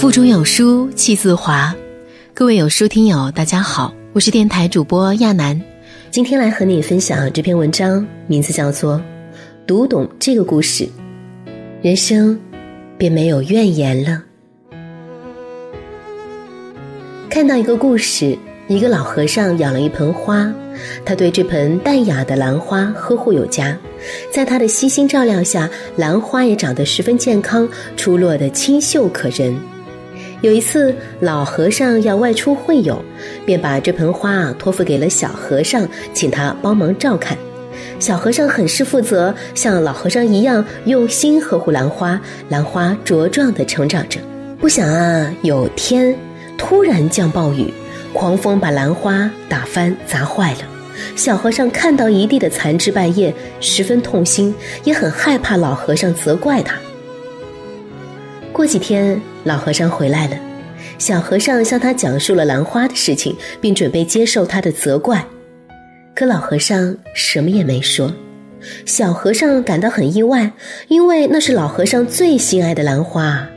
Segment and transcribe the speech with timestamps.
[0.00, 1.76] 腹中有书气自华，
[2.32, 5.60] 各位有书听友，大家好，我是电台主播亚楠，
[6.10, 8.94] 今天来和你分享这篇文章，名字叫做
[9.66, 10.88] 《读懂这个故事，
[11.82, 12.40] 人生
[12.96, 14.22] 便没有怨言了》。
[17.28, 18.38] 看到一个故事，
[18.68, 20.50] 一个老和尚养了一盆花，
[21.04, 23.76] 他对这盆淡雅的兰花呵护有加，
[24.32, 29.54] 在他的悉心照料下，兰花也长得十分健康，出落的清秀可人。
[30.42, 33.04] 有一次，老和尚要外出会友，
[33.44, 37.36] 便把这盆花啊托付给了小和尚，请他帮忙照看。
[37.98, 42.18] 小和尚很是负责，像老和尚一样用心呵护兰花，
[42.48, 44.18] 兰花茁壮地成长着。
[44.58, 46.16] 不想啊，有天
[46.56, 47.72] 突然降暴雨，
[48.14, 50.60] 狂风把兰花打翻砸坏了。
[51.16, 54.54] 小和尚看到一地的残枝败叶，十分痛心，
[54.84, 56.76] 也很害怕老和尚责怪他。
[58.60, 59.18] 过几天。
[59.44, 60.36] 老和尚回来了，
[60.98, 65.24] 小和尚向他讲述了兰花的事情，并准备接受他的责怪，
[66.14, 68.12] 可老和尚什么也没说。
[68.84, 70.52] 小和尚感到很意外，
[70.88, 73.48] 因为那是老和尚最心爱的兰花。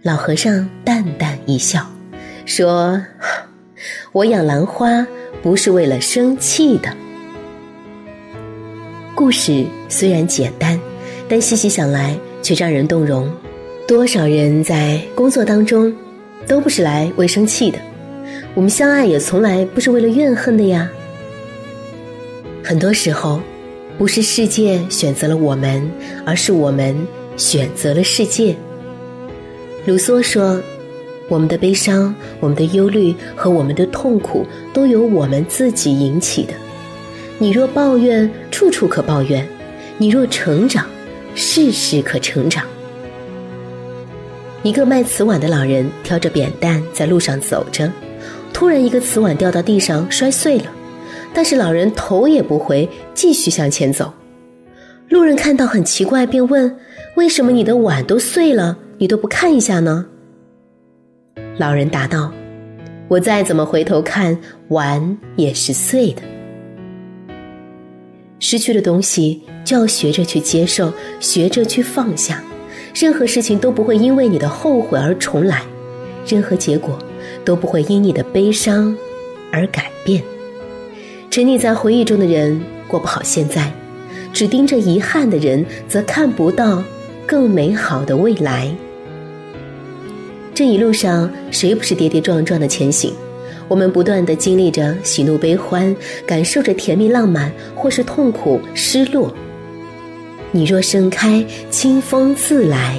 [0.00, 1.86] 老和尚淡淡一笑，
[2.46, 2.98] 说
[4.12, 5.06] ：“我养兰花
[5.42, 6.88] 不是为了生气的。”
[9.14, 10.80] 故事虽然简单，
[11.28, 13.28] 但细细想来却让人动容。
[13.88, 15.92] 多少人在工作当中，
[16.46, 17.78] 都不是来为生气的。
[18.54, 20.88] 我们相爱也从来不是为了怨恨的呀。
[22.62, 23.40] 很多时候，
[23.98, 25.90] 不是世界选择了我们，
[26.24, 26.96] 而是我们
[27.36, 28.54] 选择了世界。
[29.84, 30.62] 卢梭说
[31.28, 36.52] ：“我们的悲伤、我们的忧虑和我们的痛苦，都由我们自己引起的。
[37.38, 39.44] 你若抱怨，处处可抱怨；
[39.98, 40.86] 你若成长，
[41.36, 42.64] 事事可成长。”
[44.64, 47.88] 一个卖瓷碗的老人挑着扁担在路上走着，
[48.52, 50.64] 突然一个瓷碗掉到地上摔碎了，
[51.32, 54.12] 但是老人头也不回，继续向前走。
[55.08, 56.76] 路人看到很奇怪，便问
[57.14, 60.06] ：“为什么你的碗都碎了，你都不看一下呢？”
[61.58, 62.32] 老人答道
[63.06, 64.36] ：“我再怎么回头看，
[64.68, 66.22] 碗也是碎的。
[68.48, 72.40] 失去的东西就要学着去接受，学着去放下。”
[72.94, 75.64] 任何事情都不会因为你的后悔而重来，
[76.28, 76.96] 任何结果
[77.44, 78.96] 都不会因你的悲伤
[79.50, 80.22] 而改变。
[81.28, 83.72] 沉溺在回忆中的人过不好现在，
[84.32, 86.84] 只盯着遗憾的人则看不到
[87.26, 88.72] 更美好的未来。
[90.54, 93.12] 这一路上谁不是跌跌撞撞的前行？
[93.68, 95.94] 我们不断的经历着喜怒悲欢，
[96.26, 99.34] 感受着甜蜜浪漫，或是痛苦失落。
[100.52, 102.98] 你若盛开，清风自来；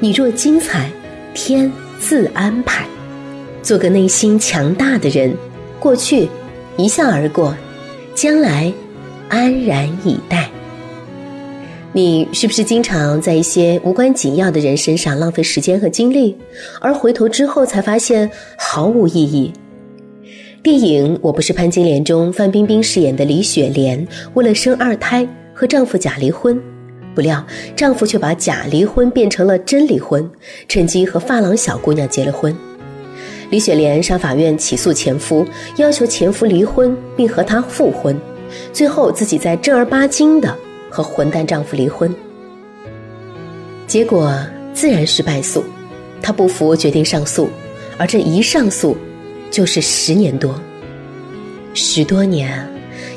[0.00, 0.90] 你若精彩，
[1.32, 2.86] 天自安排。
[3.62, 5.34] 做个内心强大的人，
[5.80, 6.28] 过去
[6.76, 7.56] 一笑而过，
[8.14, 8.70] 将来
[9.28, 10.50] 安然以待。
[11.92, 16.36] 你是不是经常在一些无关紧要的人身上浪费时间和精力，
[16.80, 18.28] 而回头之后才发现
[18.58, 19.52] 毫无意义？
[20.64, 26.58] 电影《我不是潘金莲》中，范冰冰饰演的李雪莲为了生二胎，和丈夫假离婚。
[27.14, 30.26] 不料，丈夫却把假离婚变成了真离婚，
[30.66, 32.56] 趁机和发廊小姑娘结了婚。
[33.50, 38.18] 李雪莲上法院起诉前夫，要求前夫离婚并和她复婚，
[38.72, 40.56] 最后自己再正儿八经的
[40.88, 42.10] 和混蛋丈夫离婚。
[43.86, 44.34] 结果
[44.72, 45.62] 自然是败诉，
[46.22, 47.50] 她不服，决定上诉，
[47.98, 48.96] 而这一上诉，
[49.54, 50.60] 就是十年多，
[51.74, 52.68] 十多年。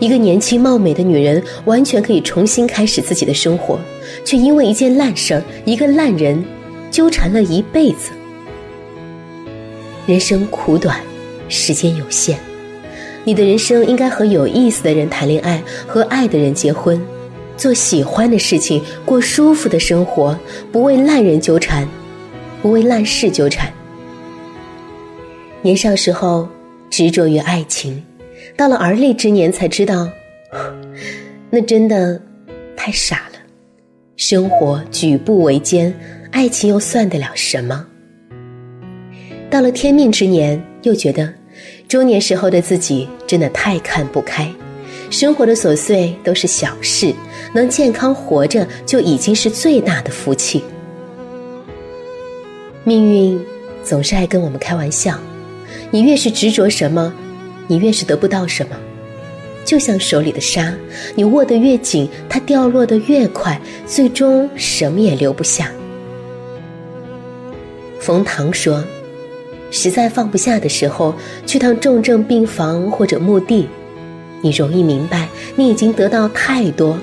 [0.00, 3.78] 一个年轻貌美的女人，完全可以重新开始自己的生活，
[4.24, 6.44] 却因为一件烂事儿、一个烂人，
[6.90, 8.10] 纠缠了一辈子。
[10.06, 11.00] 人生苦短，
[11.48, 12.36] 时间有限，
[13.22, 17.00] 你的人生应该和有意思的人谈恋爱，和爱的人结婚，
[17.56, 20.36] 做喜欢的事情，过舒服的生活，
[20.72, 21.88] 不为烂人纠缠，
[22.60, 23.72] 不为烂事纠缠。
[25.64, 26.46] 年少时候
[26.90, 28.04] 执着于爱情。
[28.54, 30.06] 到了而立之年，才知道，
[31.48, 32.20] 那真的
[32.76, 33.38] 太傻了。
[34.14, 35.92] 生活举步维艰，
[36.30, 37.86] 爱情又算得了什么？
[39.50, 41.32] 到了天命之年，又觉得
[41.88, 44.46] 中年时候的自己真的太看不开。
[45.08, 47.10] 生活的琐碎都是小事，
[47.54, 50.62] 能健康活着就已经是最大的福气。
[52.84, 53.40] 命运
[53.82, 55.18] 总是爱跟我们开玩笑，
[55.94, 57.14] 你越是执着什么。
[57.68, 58.76] 你越是得不到什么，
[59.64, 60.74] 就像手里的沙，
[61.14, 65.70] 你握得越紧，它掉落得越快，最终什么也留不下。
[68.00, 68.84] 冯唐说
[69.70, 71.14] ：“实在放不下的时候，
[71.46, 73.68] 去趟重症病房或者墓地，
[74.42, 76.98] 你容易明白，你已经得到太多，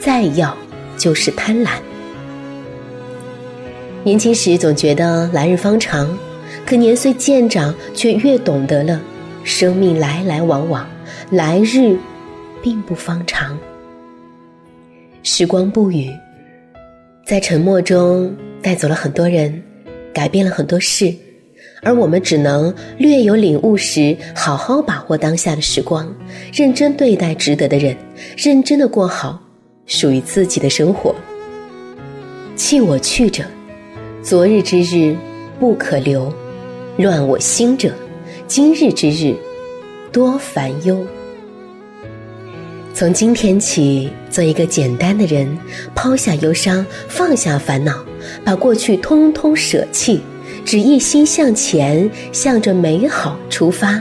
[0.00, 0.56] 再要
[0.96, 1.68] 就是贪婪。
[4.02, 6.18] 年轻时总觉得来日方长，
[6.66, 9.00] 可年岁渐长，却越懂得了，
[9.44, 10.88] 生命来来往往，
[11.30, 11.96] 来日
[12.62, 13.58] 并不方长。
[15.22, 16.10] 时光不语，
[17.26, 19.62] 在沉默中带走了很多人。”
[20.14, 21.10] 改变了很多事，
[21.80, 26.14] 而我们只能略有领悟时，好好把握当下的时光，
[26.52, 27.96] 认真对待值得的人，
[28.36, 29.40] 认真的过好
[29.86, 31.14] 属于自己的生活。
[32.56, 33.42] 弃我去者，
[34.22, 35.16] 昨日之日
[35.58, 36.30] 不可留；
[36.98, 37.90] 乱我心者，
[38.46, 39.34] 今日之日
[40.12, 41.06] 多烦忧。
[42.92, 45.58] 从今天起，做一个简单的人，
[45.94, 48.04] 抛下忧伤，放下烦恼，
[48.44, 50.20] 把过去通通舍弃，
[50.66, 54.00] 只一心向前，向着美好出发。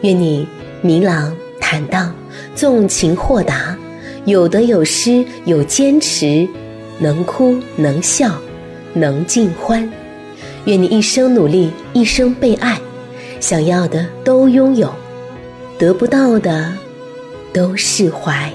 [0.00, 0.44] 愿你
[0.80, 2.12] 明朗坦荡，
[2.56, 3.78] 纵情豁达，
[4.24, 6.44] 有得有失，有坚持，
[6.98, 8.36] 能哭能笑，
[8.94, 9.88] 能尽欢。
[10.64, 12.78] 愿你一生努力，一生被爱，
[13.40, 14.92] 想要的都拥有，
[15.78, 16.72] 得不到的。
[17.52, 18.50] 都释怀。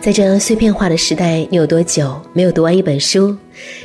[0.00, 3.36] 在这碎片化的时代，你有多久没有读完一本书？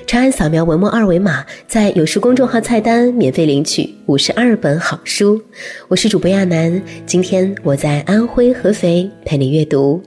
[0.05, 5.41] 长按扫描文末二维码，在有书公众号菜单免费领取五十二本好书。
[5.87, 9.99] 我是主播亚楠，今天我在安徽合肥陪你阅读。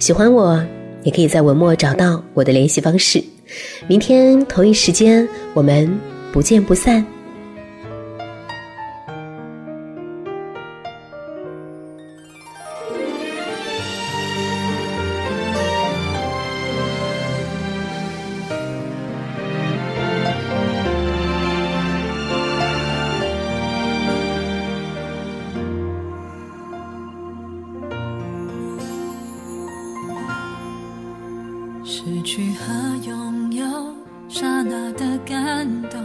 [0.00, 0.60] 喜欢我，
[1.04, 3.22] 也可以在文末找到我的联系方式。
[3.86, 5.90] 明天同一时间，我们
[6.32, 7.04] 不见不散。
[35.30, 36.00] 感动。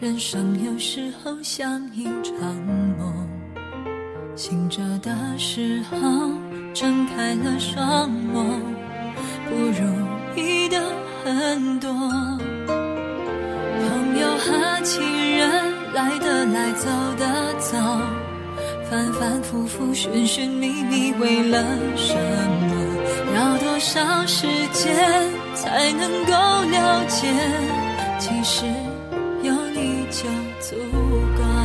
[0.00, 2.56] 人生有时候像一场
[2.98, 3.28] 梦，
[4.34, 5.98] 醒着的时候
[6.72, 8.58] 睁开了双眸，
[9.48, 9.84] 不如
[10.34, 10.82] 意的
[11.22, 11.92] 很多。
[13.78, 15.02] 朋友和情
[15.36, 16.88] 人来的来，走
[17.18, 17.76] 的走，
[18.90, 21.62] 反反复复，寻寻觅觅，为了
[21.96, 22.72] 什么？
[23.36, 24.96] 要多少时间
[25.54, 27.28] 才能够了解？
[28.24, 28.64] 其实
[29.42, 30.28] 有你就
[30.60, 30.76] 足
[31.36, 31.61] 够。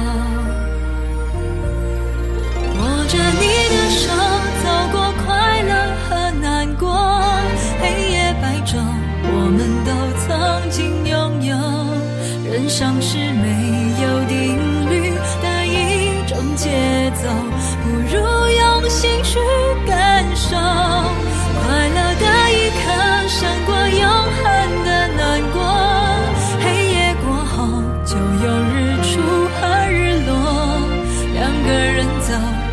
[32.28, 32.67] 走。